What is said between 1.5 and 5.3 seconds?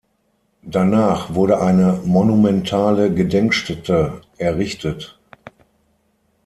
eine monumentale Gedenkstätte errichtet.